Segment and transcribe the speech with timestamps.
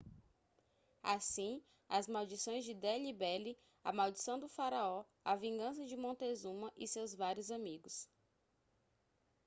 [1.03, 6.87] assim as maldições de delhi belly a maldição do faraó a vingança de montezuma e
[6.87, 8.09] seus vários amigos